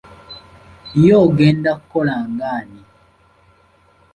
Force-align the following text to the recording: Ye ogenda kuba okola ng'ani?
Ye 1.03 1.13
ogenda 1.25 1.71
kuba 1.75 1.81
okola 1.85 2.15
ng'ani? 2.31 2.81